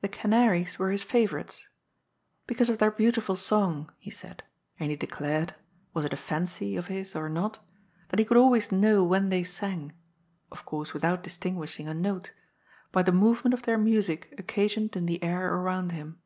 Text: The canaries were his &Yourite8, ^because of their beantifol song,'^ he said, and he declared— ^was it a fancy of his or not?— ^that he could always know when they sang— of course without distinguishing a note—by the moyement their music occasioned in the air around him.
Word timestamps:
The 0.00 0.08
canaries 0.08 0.78
were 0.78 0.90
his 0.90 1.04
&Yourite8, 1.04 1.60
^because 2.48 2.70
of 2.70 2.78
their 2.78 2.90
beantifol 2.90 3.36
song,'^ 3.36 3.90
he 3.98 4.10
said, 4.10 4.42
and 4.80 4.88
he 4.88 4.96
declared— 4.96 5.54
^was 5.94 6.06
it 6.06 6.14
a 6.14 6.16
fancy 6.16 6.74
of 6.74 6.86
his 6.86 7.14
or 7.14 7.28
not?— 7.28 7.58
^that 8.10 8.18
he 8.18 8.24
could 8.24 8.38
always 8.38 8.72
know 8.72 9.04
when 9.04 9.28
they 9.28 9.44
sang— 9.44 9.92
of 10.50 10.64
course 10.64 10.94
without 10.94 11.22
distinguishing 11.22 11.86
a 11.86 11.92
note—by 11.92 13.02
the 13.02 13.12
moyement 13.12 13.62
their 13.64 13.76
music 13.76 14.34
occasioned 14.38 14.96
in 14.96 15.04
the 15.04 15.22
air 15.22 15.52
around 15.52 15.92
him. 15.92 16.18